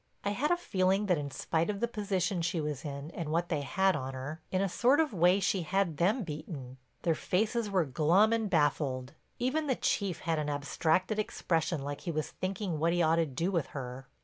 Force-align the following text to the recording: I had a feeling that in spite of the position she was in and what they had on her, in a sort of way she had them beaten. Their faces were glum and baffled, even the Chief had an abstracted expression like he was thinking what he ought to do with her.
I 0.25 0.31
had 0.31 0.49
a 0.49 0.57
feeling 0.57 1.05
that 1.05 1.19
in 1.19 1.29
spite 1.29 1.69
of 1.69 1.79
the 1.79 1.87
position 1.87 2.41
she 2.41 2.59
was 2.59 2.83
in 2.83 3.11
and 3.11 3.29
what 3.29 3.49
they 3.49 3.61
had 3.61 3.95
on 3.95 4.15
her, 4.15 4.41
in 4.49 4.59
a 4.59 4.67
sort 4.67 4.99
of 4.99 5.13
way 5.13 5.39
she 5.39 5.61
had 5.61 5.97
them 5.97 6.23
beaten. 6.23 6.77
Their 7.03 7.13
faces 7.13 7.69
were 7.69 7.85
glum 7.85 8.33
and 8.33 8.49
baffled, 8.49 9.13
even 9.37 9.67
the 9.67 9.75
Chief 9.75 10.21
had 10.21 10.39
an 10.39 10.49
abstracted 10.49 11.19
expression 11.19 11.83
like 11.83 12.01
he 12.01 12.11
was 12.11 12.31
thinking 12.31 12.79
what 12.79 12.93
he 12.93 13.03
ought 13.03 13.17
to 13.17 13.27
do 13.27 13.51
with 13.51 13.67
her. 13.77 14.07